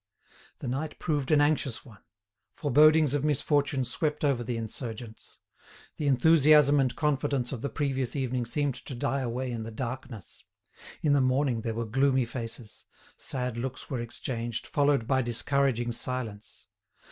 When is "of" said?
3.13-3.23, 7.51-7.61